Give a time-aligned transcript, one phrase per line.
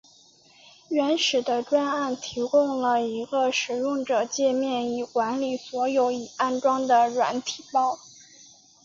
[0.89, 7.99] 原始的专案提供了一个使用者介面以管理所有已安装的软体包。